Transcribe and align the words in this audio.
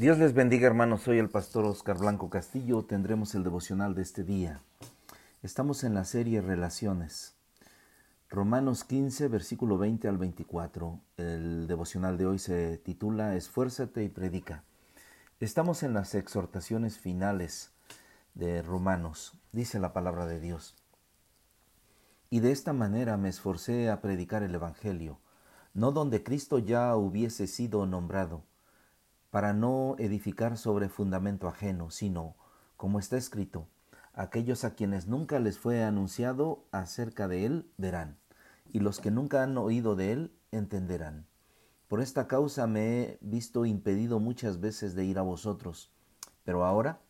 Dios 0.00 0.16
les 0.16 0.32
bendiga 0.32 0.66
hermanos, 0.66 1.02
soy 1.02 1.18
el 1.18 1.28
pastor 1.28 1.66
Oscar 1.66 1.98
Blanco 1.98 2.30
Castillo, 2.30 2.86
tendremos 2.86 3.34
el 3.34 3.44
devocional 3.44 3.94
de 3.94 4.00
este 4.00 4.24
día. 4.24 4.62
Estamos 5.42 5.84
en 5.84 5.92
la 5.92 6.06
serie 6.06 6.40
Relaciones. 6.40 7.34
Romanos 8.30 8.84
15, 8.84 9.28
versículo 9.28 9.76
20 9.76 10.08
al 10.08 10.16
24. 10.16 10.98
El 11.18 11.66
devocional 11.66 12.16
de 12.16 12.24
hoy 12.24 12.38
se 12.38 12.78
titula 12.78 13.36
Esfuérzate 13.36 14.02
y 14.02 14.08
predica. 14.08 14.64
Estamos 15.38 15.82
en 15.82 15.92
las 15.92 16.14
exhortaciones 16.14 16.96
finales 16.96 17.70
de 18.32 18.62
Romanos, 18.62 19.34
dice 19.52 19.78
la 19.80 19.92
palabra 19.92 20.24
de 20.24 20.40
Dios. 20.40 20.76
Y 22.30 22.40
de 22.40 22.52
esta 22.52 22.72
manera 22.72 23.18
me 23.18 23.28
esforcé 23.28 23.90
a 23.90 24.00
predicar 24.00 24.42
el 24.42 24.54
Evangelio, 24.54 25.18
no 25.74 25.92
donde 25.92 26.22
Cristo 26.22 26.58
ya 26.58 26.96
hubiese 26.96 27.46
sido 27.46 27.84
nombrado 27.84 28.44
para 29.30 29.52
no 29.52 29.96
edificar 29.98 30.56
sobre 30.56 30.88
fundamento 30.88 31.48
ajeno, 31.48 31.90
sino, 31.90 32.36
como 32.76 32.98
está 32.98 33.16
escrito, 33.16 33.68
aquellos 34.12 34.64
a 34.64 34.74
quienes 34.74 35.06
nunca 35.06 35.38
les 35.38 35.58
fue 35.58 35.84
anunciado 35.84 36.64
acerca 36.72 37.28
de 37.28 37.46
él 37.46 37.70
verán, 37.76 38.18
y 38.72 38.80
los 38.80 39.00
que 39.00 39.10
nunca 39.10 39.42
han 39.42 39.56
oído 39.56 39.96
de 39.96 40.12
él 40.12 40.32
entenderán. 40.50 41.26
Por 41.88 42.00
esta 42.00 42.28
causa 42.28 42.66
me 42.66 43.02
he 43.02 43.18
visto 43.20 43.64
impedido 43.64 44.20
muchas 44.20 44.60
veces 44.60 44.94
de 44.94 45.04
ir 45.04 45.18
a 45.18 45.22
vosotros, 45.22 45.92
pero 46.44 46.64
ahora, 46.64 47.00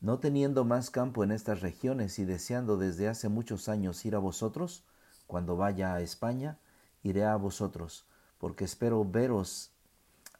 no 0.00 0.18
teniendo 0.18 0.64
más 0.64 0.90
campo 0.90 1.22
en 1.22 1.30
estas 1.30 1.60
regiones 1.60 2.18
y 2.18 2.24
deseando 2.24 2.76
desde 2.76 3.08
hace 3.08 3.28
muchos 3.28 3.68
años 3.68 4.04
ir 4.04 4.16
a 4.16 4.18
vosotros, 4.18 4.84
cuando 5.26 5.56
vaya 5.56 5.94
a 5.94 6.00
España, 6.00 6.58
iré 7.02 7.24
a 7.24 7.36
vosotros, 7.36 8.06
porque 8.38 8.64
espero 8.64 9.04
veros 9.04 9.71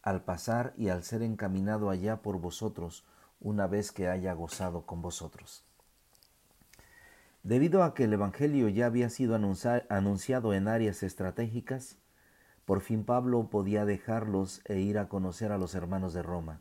al 0.03 0.23
pasar 0.23 0.75
y 0.77 0.89
al 0.89 1.05
ser 1.05 1.23
encaminado 1.23 1.91
allá 1.91 2.23
por 2.23 2.39
vosotros, 2.41 3.05
una 3.41 3.67
vez 3.67 3.93
que 3.93 4.09
haya 4.09 4.33
gozado 4.35 4.87
con 4.87 5.03
vosotros. 5.03 5.65
Debido 7.43 7.83
a 7.83 7.95
que 7.95 8.05
el 8.05 8.13
Evangelio 8.13 8.69
ya 8.69 8.87
había 8.87 9.11
sido 9.11 9.35
anunciado 9.35 10.55
en 10.55 10.69
áreas 10.69 11.03
estratégicas, 11.03 11.97
por 12.65 12.81
fin 12.81 13.05
Pablo 13.05 13.51
podía 13.51 13.85
dejarlos 13.85 14.63
e 14.67 14.79
ir 14.79 14.99
a 14.99 15.09
conocer 15.09 15.51
a 15.51 15.59
los 15.59 15.75
hermanos 15.75 16.15
de 16.15 16.23
Roma. 16.23 16.61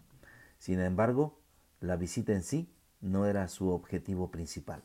Sin 0.57 0.79
embargo, 0.79 1.37
la 1.79 1.97
visita 1.97 2.33
en 2.33 2.43
sí 2.43 2.67
no 2.99 3.25
era 3.25 3.47
su 3.47 3.69
objetivo 3.69 4.31
principal. 4.31 4.83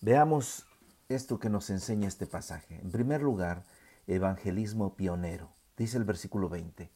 Veamos 0.00 0.66
esto 1.08 1.38
que 1.38 1.48
nos 1.48 1.70
enseña 1.70 2.08
este 2.08 2.26
pasaje. 2.26 2.80
En 2.80 2.90
primer 2.90 3.22
lugar, 3.22 3.62
evangelismo 4.08 4.94
pionero. 4.94 5.50
Dice 5.76 5.96
el 5.96 6.04
versículo 6.04 6.48
20. 6.48 6.90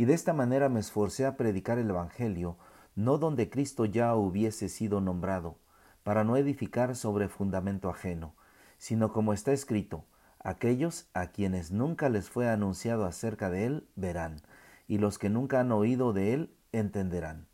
Y 0.00 0.06
de 0.06 0.14
esta 0.14 0.32
manera 0.32 0.70
me 0.70 0.80
esforcé 0.80 1.26
a 1.26 1.36
predicar 1.36 1.78
el 1.78 1.90
Evangelio, 1.90 2.56
no 2.94 3.18
donde 3.18 3.50
Cristo 3.50 3.84
ya 3.84 4.14
hubiese 4.14 4.70
sido 4.70 5.02
nombrado, 5.02 5.58
para 6.04 6.24
no 6.24 6.38
edificar 6.38 6.96
sobre 6.96 7.28
fundamento 7.28 7.90
ajeno, 7.90 8.34
sino 8.78 9.12
como 9.12 9.34
está 9.34 9.52
escrito, 9.52 10.06
aquellos 10.38 11.10
a 11.12 11.26
quienes 11.26 11.70
nunca 11.70 12.08
les 12.08 12.30
fue 12.30 12.48
anunciado 12.48 13.04
acerca 13.04 13.50
de 13.50 13.66
él 13.66 13.88
verán, 13.94 14.40
y 14.88 14.96
los 14.96 15.18
que 15.18 15.28
nunca 15.28 15.60
han 15.60 15.70
oído 15.70 16.14
de 16.14 16.32
él 16.32 16.56
entenderán. 16.72 17.46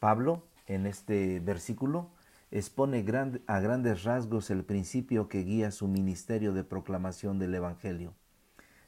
Pablo, 0.00 0.46
en 0.66 0.86
este 0.86 1.38
versículo, 1.40 2.12
expone 2.50 3.04
a 3.46 3.60
grandes 3.60 4.04
rasgos 4.04 4.48
el 4.48 4.64
principio 4.64 5.28
que 5.28 5.44
guía 5.44 5.70
su 5.70 5.86
ministerio 5.86 6.54
de 6.54 6.64
proclamación 6.64 7.38
del 7.38 7.54
Evangelio 7.54 8.14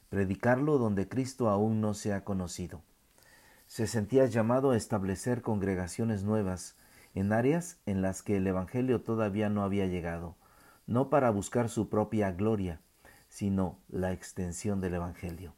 predicarlo 0.09 0.77
donde 0.77 1.07
Cristo 1.07 1.49
aún 1.49 1.81
no 1.81 1.93
se 1.93 2.13
ha 2.13 2.23
conocido. 2.23 2.81
Se 3.67 3.87
sentía 3.87 4.25
llamado 4.25 4.71
a 4.71 4.77
establecer 4.77 5.41
congregaciones 5.41 6.23
nuevas 6.23 6.75
en 7.13 7.33
áreas 7.33 7.79
en 7.85 8.01
las 8.01 8.21
que 8.21 8.37
el 8.37 8.47
Evangelio 8.47 9.01
todavía 9.01 9.49
no 9.49 9.63
había 9.63 9.87
llegado, 9.87 10.35
no 10.85 11.09
para 11.09 11.29
buscar 11.31 11.69
su 11.69 11.89
propia 11.89 12.31
gloria, 12.31 12.79
sino 13.27 13.79
la 13.89 14.13
extensión 14.13 14.81
del 14.81 14.95
Evangelio. 14.95 15.53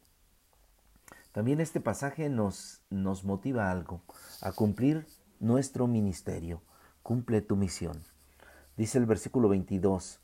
También 1.32 1.60
este 1.60 1.80
pasaje 1.80 2.28
nos, 2.28 2.82
nos 2.90 3.24
motiva 3.24 3.70
algo, 3.70 4.02
a 4.42 4.52
cumplir 4.52 5.06
nuestro 5.38 5.86
ministerio. 5.86 6.62
Cumple 7.02 7.40
tu 7.40 7.56
misión. 7.56 8.02
Dice 8.76 8.98
el 8.98 9.06
versículo 9.06 9.48
22, 9.48 10.19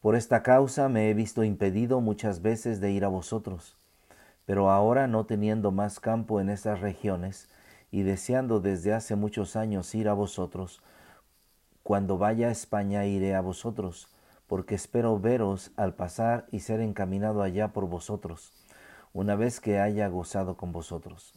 por 0.00 0.14
esta 0.14 0.42
causa 0.42 0.88
me 0.88 1.10
he 1.10 1.14
visto 1.14 1.44
impedido 1.44 2.00
muchas 2.00 2.42
veces 2.42 2.80
de 2.80 2.92
ir 2.92 3.04
a 3.04 3.08
vosotros, 3.08 3.76
pero 4.46 4.70
ahora 4.70 5.06
no 5.06 5.26
teniendo 5.26 5.72
más 5.72 6.00
campo 6.00 6.40
en 6.40 6.50
estas 6.50 6.80
regiones, 6.80 7.48
y 7.90 8.02
deseando 8.02 8.60
desde 8.60 8.92
hace 8.92 9.16
muchos 9.16 9.56
años 9.56 9.94
ir 9.94 10.08
a 10.08 10.14
vosotros, 10.14 10.82
cuando 11.82 12.18
vaya 12.18 12.48
a 12.48 12.52
España 12.52 13.06
iré 13.06 13.34
a 13.34 13.40
vosotros, 13.40 14.08
porque 14.46 14.74
espero 14.74 15.18
veros 15.18 15.72
al 15.76 15.94
pasar 15.94 16.46
y 16.52 16.60
ser 16.60 16.80
encaminado 16.80 17.42
allá 17.42 17.68
por 17.68 17.86
vosotros, 17.88 18.52
una 19.12 19.36
vez 19.36 19.60
que 19.60 19.80
haya 19.80 20.08
gozado 20.08 20.56
con 20.56 20.72
vosotros. 20.72 21.34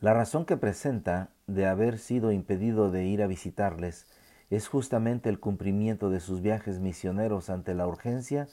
La 0.00 0.14
razón 0.14 0.44
que 0.44 0.56
presenta 0.56 1.30
de 1.46 1.66
haber 1.66 1.98
sido 1.98 2.32
impedido 2.32 2.90
de 2.90 3.04
ir 3.04 3.22
a 3.22 3.26
visitarles 3.26 4.06
es 4.50 4.68
justamente 4.68 5.28
el 5.28 5.38
cumplimiento 5.38 6.10
de 6.10 6.20
sus 6.20 6.42
viajes 6.42 6.80
misioneros 6.80 7.50
ante 7.50 7.74
la 7.74 7.86
urgencia 7.86 8.48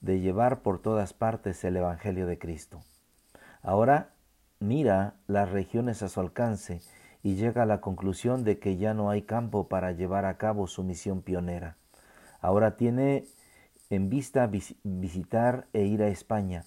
de 0.00 0.20
llevar 0.20 0.62
por 0.62 0.80
todas 0.80 1.12
partes 1.12 1.62
el 1.64 1.76
Evangelio 1.76 2.26
de 2.26 2.38
Cristo. 2.38 2.82
Ahora 3.62 4.10
mira 4.58 5.14
las 5.26 5.50
regiones 5.50 6.02
a 6.02 6.08
su 6.08 6.20
alcance 6.20 6.80
y 7.22 7.36
llega 7.36 7.62
a 7.62 7.66
la 7.66 7.80
conclusión 7.80 8.44
de 8.44 8.58
que 8.58 8.76
ya 8.76 8.94
no 8.94 9.10
hay 9.10 9.22
campo 9.22 9.68
para 9.68 9.92
llevar 9.92 10.24
a 10.24 10.36
cabo 10.36 10.66
su 10.66 10.82
misión 10.82 11.22
pionera. 11.22 11.76
Ahora 12.40 12.76
tiene 12.76 13.26
en 13.90 14.08
vista 14.08 14.50
visitar 14.82 15.66
e 15.72 15.84
ir 15.84 16.02
a 16.02 16.08
España 16.08 16.64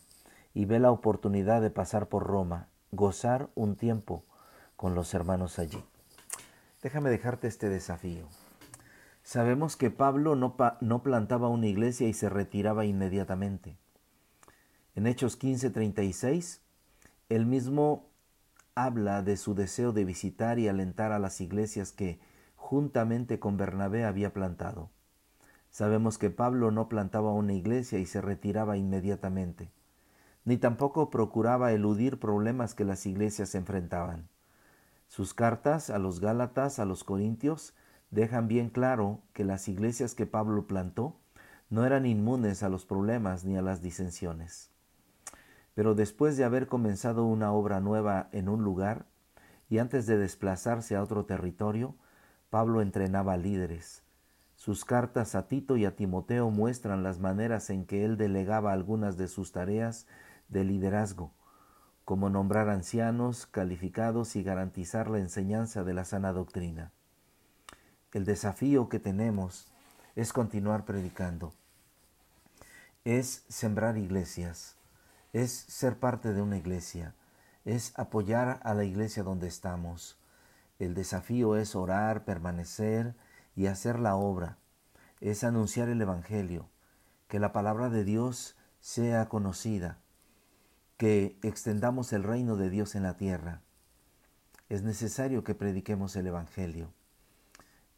y 0.54 0.66
ve 0.66 0.80
la 0.80 0.92
oportunidad 0.92 1.62
de 1.62 1.70
pasar 1.70 2.08
por 2.08 2.26
Roma, 2.26 2.70
gozar 2.92 3.50
un 3.54 3.76
tiempo 3.76 4.24
con 4.76 4.96
los 4.96 5.14
hermanos 5.14 5.60
allí. 5.60 5.84
Déjame 6.82 7.10
dejarte 7.10 7.48
este 7.48 7.70
desafío. 7.70 8.28
Sabemos 9.28 9.76
que 9.76 9.92
Pablo 9.92 10.38
no, 10.38 10.56
no, 10.80 11.04
plantaba 11.04 11.50
una 11.50 11.68
iglesia 11.68 12.08
y 12.08 12.14
se 12.14 12.30
retiraba 12.30 12.86
inmediatamente. 12.86 13.76
En 14.96 15.06
Hechos 15.06 15.38
15:36, 15.38 16.62
él 17.28 17.46
mismo 17.46 18.08
habla 18.74 19.24
de 19.24 19.36
su 19.36 19.54
deseo 19.54 19.92
de 19.92 20.06
visitar 20.06 20.60
y 20.60 20.70
alentar 20.70 21.12
a 21.12 21.20
las 21.20 21.42
iglesias 21.42 21.92
que 21.92 22.22
juntamente 22.56 23.38
con 23.38 23.58
Bernabé 23.58 24.06
había 24.06 24.32
plantado. 24.32 24.92
Sabemos 25.72 26.18
que 26.18 26.30
Pablo 26.30 26.72
no 26.72 26.88
plantaba 26.88 27.34
una 27.34 27.52
iglesia 27.52 28.00
y 28.00 28.06
se 28.06 28.22
retiraba 28.22 28.78
inmediatamente, 28.78 29.70
ni 30.46 30.56
tampoco 30.56 31.10
procuraba 31.10 31.74
eludir 31.74 32.18
problemas 32.18 32.74
que 32.76 32.86
las 32.86 33.06
iglesias 33.06 33.56
enfrentaban. 33.56 34.30
Sus 35.10 35.34
cartas 35.34 35.90
a 35.90 36.00
los 36.00 36.22
Gálatas, 36.22 36.80
a 36.80 36.86
los 36.86 37.04
Corintios, 37.04 37.74
dejan 38.12 38.48
bien 38.48 38.70
claro 38.70 39.22
que 39.34 39.44
las 39.44 39.68
iglesias 39.68 40.16
que 40.16 40.26
Pablo 40.26 40.68
plantó 40.68 41.16
no 41.70 41.86
eran 41.86 42.06
inmunes 42.06 42.64
a 42.64 42.70
los 42.70 42.86
problemas 42.86 43.44
ni 43.44 43.58
a 43.58 43.62
las 43.62 43.82
disensiones. 43.82 44.72
Pero 45.74 45.96
después 45.96 46.38
de 46.38 46.44
haber 46.44 46.68
comenzado 46.68 47.26
una 47.26 47.52
obra 47.52 47.80
nueva 47.80 48.30
en 48.32 48.50
un 48.50 48.64
lugar, 48.64 49.06
y 49.70 49.80
antes 49.80 50.06
de 50.06 50.18
desplazarse 50.18 50.96
a 50.96 51.04
otro 51.04 51.26
territorio, 51.26 51.96
Pablo 52.50 52.82
entrenaba 52.82 53.36
líderes. 53.36 54.04
Sus 54.56 54.86
cartas 54.86 55.36
a 55.36 55.48
Tito 55.48 55.78
y 55.78 55.86
a 55.86 55.96
Timoteo 55.96 56.50
muestran 56.50 57.04
las 57.04 57.20
maneras 57.20 57.70
en 57.70 57.86
que 57.86 58.06
él 58.06 58.18
delegaba 58.18 58.72
algunas 58.72 59.18
de 59.18 59.28
sus 59.28 59.52
tareas 59.52 60.08
de 60.48 60.64
liderazgo, 60.64 61.34
como 62.06 62.30
nombrar 62.30 62.70
ancianos 62.70 63.46
calificados 63.46 64.36
y 64.36 64.44
garantizar 64.44 65.10
la 65.10 65.20
enseñanza 65.20 65.84
de 65.84 65.94
la 65.94 66.06
sana 66.06 66.32
doctrina. 66.32 66.92
El 68.18 68.26
desafío 68.26 68.90
que 68.90 68.98
tenemos 68.98 69.68
es 70.16 70.34
continuar 70.34 70.86
predicando, 70.86 71.54
es 73.06 73.46
sembrar 73.48 73.96
iglesias, 73.96 74.76
es 75.34 75.52
ser 75.52 76.00
parte 76.00 76.34
de 76.34 76.42
una 76.42 76.58
iglesia, 76.58 77.14
es 77.64 77.94
apoyar 77.96 78.60
a 78.64 78.74
la 78.74 78.86
iglesia 78.86 79.22
donde 79.22 79.48
estamos. 79.48 80.18
El 80.80 80.96
desafío 80.96 81.58
es 81.58 81.76
orar, 81.76 82.26
permanecer 82.26 83.14
y 83.56 83.68
hacer 83.68 84.00
la 84.00 84.16
obra, 84.16 84.58
es 85.22 85.44
anunciar 85.44 85.88
el 85.88 86.02
Evangelio, 86.02 86.72
que 87.28 87.38
la 87.38 87.54
palabra 87.54 87.92
de 87.92 88.04
Dios 88.04 88.58
sea 88.80 89.30
conocida, 89.30 90.00
que 90.98 91.38
extendamos 91.44 92.12
el 92.14 92.24
reino 92.24 92.56
de 92.56 92.72
Dios 92.72 92.96
en 92.96 93.04
la 93.04 93.16
tierra. 93.16 93.62
Es 94.70 94.82
necesario 94.82 95.44
que 95.44 95.54
prediquemos 95.54 96.16
el 96.16 96.26
Evangelio. 96.26 96.97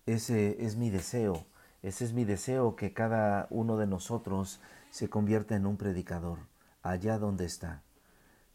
Ese 0.06 0.66
es 0.66 0.76
mi 0.76 0.90
deseo, 0.90 1.46
ese 1.82 2.06
es 2.06 2.14
mi 2.14 2.26
deseo 2.26 2.76
que 2.76 2.94
cada 2.94 3.48
uno 3.50 3.78
de 3.78 3.88
nosotros 3.88 4.60
se 4.92 5.10
convierta 5.10 5.56
en 5.56 5.66
un 5.66 5.78
predicador, 5.78 6.40
allá 6.82 7.18
donde 7.18 7.46
está. 7.46 7.84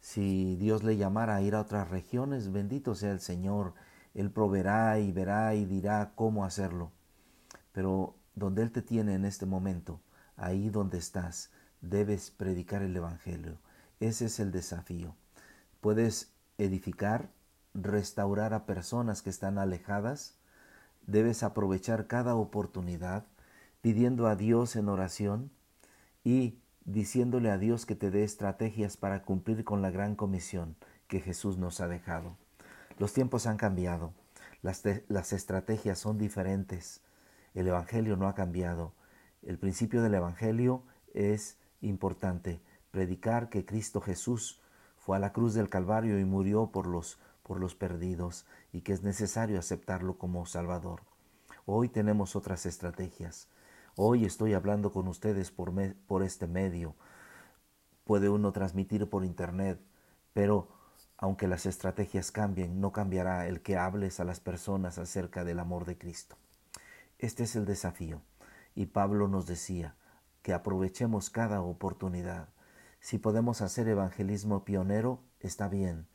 Si 0.01 0.57
Dios 0.57 0.85
le 0.85 0.99
llamara 0.99 1.37
a 1.37 1.41
ir 1.41 1.55
a 1.55 1.61
otras 1.63 1.89
regiones, 1.89 2.53
bendito 2.53 2.95
sea 2.95 3.13
el 3.13 3.21
Señor. 3.21 3.73
Él 4.13 4.31
proveerá 4.31 4.99
y 4.99 5.11
verá 5.13 5.55
y 5.55 5.65
dirá 5.65 6.13
cómo 6.15 6.45
hacerlo. 6.45 6.93
Pero 7.73 8.15
donde 8.35 8.63
Él 8.63 8.71
te 8.71 8.83
tiene 8.83 9.15
en 9.15 9.25
este 9.25 9.47
momento, 9.47 10.01
ahí 10.37 10.69
donde 10.69 10.99
estás, 10.99 11.51
debes 11.81 12.31
predicar 12.31 12.83
el 12.83 12.95
Evangelio. 12.95 13.59
Ese 14.01 14.27
es 14.27 14.41
el 14.41 14.53
desafío. 14.53 15.17
Puedes 15.81 16.33
edificar, 16.59 17.31
restaurar 17.73 18.53
a 18.53 18.67
personas 18.67 19.23
que 19.23 19.31
están 19.31 19.57
alejadas. 19.59 20.37
Debes 21.07 21.43
aprovechar 21.43 22.07
cada 22.07 22.35
oportunidad 22.35 23.27
pidiendo 23.81 24.27
a 24.27 24.37
Dios 24.37 24.77
en 24.77 24.89
oración 24.89 25.51
y 26.23 26.59
diciéndole 26.85 27.51
a 27.51 27.59
Dios 27.59 27.87
que 27.87 27.95
te 27.95 28.11
dé 28.11 28.25
estrategias 28.25 28.97
para 28.97 29.23
cumplir 29.23 29.65
con 29.65 29.83
la 29.83 29.91
gran 29.91 30.17
comisión 30.17 30.77
que 31.07 31.21
Jesús 31.21 31.59
nos 31.59 31.81
ha 31.81 31.89
dejado. 31.89 32.37
Los 32.99 33.13
tiempos 33.13 33.47
han 33.47 33.57
cambiado, 33.57 34.13
las, 34.63 35.33
estrategias 35.33 35.99
son 35.99 36.17
diferentes, 36.17 37.03
el 37.55 37.69
Evangelio 37.69 38.17
no 38.17 38.29
ha 38.29 38.35
cambiado. 38.35 38.95
El 39.43 39.59
principio 39.59 40.03
del 40.03 40.15
Evangelio 40.15 40.83
es 41.13 41.59
importante, 41.83 42.63
predicar 42.91 43.51
que 43.51 43.67
Cristo 43.67 44.01
Jesús 44.01 44.63
fue 44.97 45.17
a 45.17 45.21
la 45.21 45.33
cruz 45.33 45.53
del 45.53 45.69
Calvario 45.69 46.19
y 46.19 46.25
murió 46.25 46.71
por 46.73 46.87
los, 46.87 47.19
por 47.45 47.61
los 47.61 47.77
perdidos 47.77 48.47
y 48.73 48.81
que 48.81 48.93
es 48.93 49.05
necesario 49.05 49.61
aceptarlo 49.61 50.19
como 50.19 50.47
Salvador. 50.47 51.03
Hoy 51.67 51.89
tenemos 51.89 52.35
otras 52.35 52.67
estrategias. 52.67 53.49
Hoy 53.95 54.25
estoy 54.25 54.55
hablando 54.55 54.91
con 54.91 55.07
ustedes 55.07 55.53
por, 55.53 55.73
por 56.07 56.25
este 56.25 56.49
medio. 56.49 56.97
Puede 58.03 58.29
uno 58.29 58.51
transmitir 58.51 59.09
por 59.09 59.25
internet, 59.25 59.81
pero 60.33 60.69
aunque 61.17 61.47
las 61.47 61.67
estrategias 61.67 62.33
cambien, 62.33 62.81
no 62.81 62.93
cambiará 62.93 63.47
el 63.47 63.63
que 63.63 63.77
hables 63.77 64.19
a 64.19 64.25
las 64.25 64.41
personas 64.41 64.99
acerca 64.99 65.45
del 65.45 65.61
amor 65.61 65.85
de 65.85 65.97
Cristo. 65.97 66.37
Este 67.19 67.45
es 67.45 67.55
el 67.57 67.67
desafío. 67.67 68.21
Y 68.75 68.87
Pablo 68.87 69.29
nos 69.29 69.47
decía 69.47 69.95
que 70.43 70.53
aprovechemos 70.53 71.31
cada 71.31 71.63
oportunidad. 71.63 72.49
Si 73.01 73.19
podemos 73.19 73.61
hacer 73.61 73.87
evangelismo 73.87 74.65
pionero, 74.65 75.21
está 75.41 75.69
bien. 75.69 76.09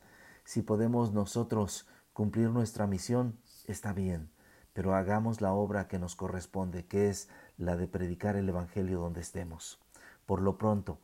Si 0.50 0.62
podemos 0.62 1.12
nosotros 1.12 1.86
cumplir 2.12 2.50
nuestra 2.50 2.88
misión, 2.88 3.38
está 3.68 3.92
bien 3.92 4.32
pero 4.72 4.94
hagamos 4.94 5.40
la 5.40 5.52
obra 5.52 5.88
que 5.88 5.98
nos 5.98 6.16
corresponde, 6.16 6.86
que 6.86 7.08
es 7.08 7.28
la 7.56 7.76
de 7.76 7.88
predicar 7.88 8.36
el 8.36 8.48
Evangelio 8.48 9.00
donde 9.00 9.20
estemos. 9.20 9.78
Por 10.26 10.40
lo 10.40 10.58
pronto, 10.58 11.00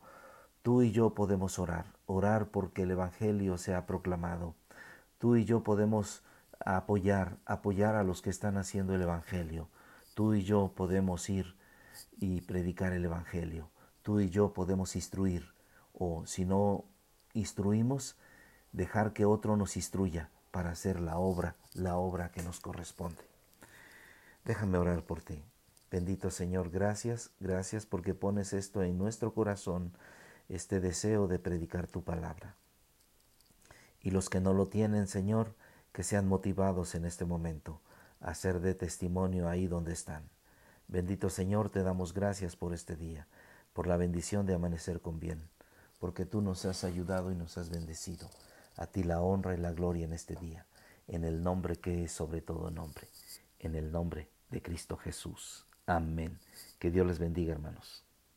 tú 0.61 0.81
y 0.81 0.91
yo 0.91 1.13
podemos 1.13 1.59
orar, 1.59 1.93
orar 2.05 2.49
porque 2.49 2.83
el 2.83 2.91
Evangelio 2.91 3.57
sea 3.57 3.85
proclamado. 3.85 4.55
Tú 5.17 5.35
y 5.35 5.45
yo 5.45 5.63
podemos 5.63 6.23
apoyar, 6.65 7.37
apoyar 7.45 7.95
a 7.95 8.03
los 8.03 8.21
que 8.21 8.29
están 8.29 8.57
haciendo 8.57 8.95
el 8.95 9.01
Evangelio. 9.01 9.69
Tú 10.13 10.33
y 10.33 10.43
yo 10.43 10.73
podemos 10.75 11.29
ir 11.29 11.55
y 12.17 12.41
predicar 12.41 12.93
el 12.93 13.05
Evangelio. 13.05 13.69
Tú 14.01 14.19
y 14.21 14.29
yo 14.29 14.53
podemos 14.53 14.95
instruir, 14.95 15.53
o 15.93 16.25
si 16.25 16.45
no 16.45 16.85
instruimos, 17.33 18.17
dejar 18.71 19.13
que 19.13 19.25
otro 19.25 19.57
nos 19.57 19.75
instruya 19.75 20.29
para 20.51 20.71
hacer 20.71 20.99
la 20.99 21.17
obra, 21.17 21.55
la 21.73 21.97
obra 21.97 22.31
que 22.31 22.43
nos 22.43 22.59
corresponde. 22.59 23.23
Déjame 24.45 24.77
orar 24.77 25.03
por 25.03 25.21
ti. 25.21 25.43
Bendito 25.91 26.31
Señor, 26.31 26.69
gracias, 26.69 27.31
gracias 27.39 27.85
porque 27.85 28.13
pones 28.13 28.53
esto 28.53 28.83
en 28.83 28.97
nuestro 28.97 29.33
corazón, 29.33 29.93
este 30.49 30.79
deseo 30.79 31.27
de 31.27 31.39
predicar 31.39 31.87
tu 31.87 32.03
palabra. 32.03 32.55
Y 34.01 34.11
los 34.11 34.29
que 34.29 34.41
no 34.41 34.53
lo 34.53 34.67
tienen, 34.67 35.07
Señor, 35.07 35.53
que 35.93 36.03
sean 36.03 36.27
motivados 36.27 36.95
en 36.95 37.05
este 37.05 37.25
momento 37.25 37.81
a 38.19 38.33
ser 38.33 38.59
de 38.59 38.73
testimonio 38.73 39.47
ahí 39.47 39.67
donde 39.67 39.93
están. 39.93 40.29
Bendito 40.87 41.29
Señor, 41.29 41.69
te 41.69 41.83
damos 41.83 42.13
gracias 42.13 42.55
por 42.55 42.73
este 42.73 42.95
día, 42.95 43.27
por 43.73 43.87
la 43.87 43.97
bendición 43.97 44.45
de 44.45 44.53
amanecer 44.53 45.01
con 45.01 45.19
bien, 45.19 45.49
porque 45.99 46.25
tú 46.25 46.41
nos 46.41 46.65
has 46.65 46.83
ayudado 46.83 47.31
y 47.31 47.35
nos 47.35 47.57
has 47.57 47.69
bendecido. 47.69 48.29
A 48.77 48.87
ti 48.87 49.03
la 49.03 49.21
honra 49.21 49.53
y 49.53 49.57
la 49.57 49.71
gloria 49.73 50.05
en 50.05 50.13
este 50.13 50.35
día, 50.35 50.65
en 51.07 51.23
el 51.23 51.43
nombre 51.43 51.75
que 51.75 52.05
es 52.05 52.11
sobre 52.11 52.41
todo 52.41 52.71
nombre, 52.71 53.07
en 53.59 53.75
el 53.75 53.91
nombre 53.91 54.29
de 54.49 54.61
Cristo 54.61 54.97
Jesús. 54.97 55.65
Amén. 55.85 56.39
Que 56.79 56.91
Dios 56.91 57.05
les 57.05 57.19
bendiga, 57.19 57.53
hermanos. 57.53 58.06